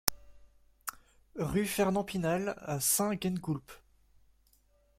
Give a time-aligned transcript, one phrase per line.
[1.37, 3.83] Rue Fernand Pinal à Saint-Gengoulph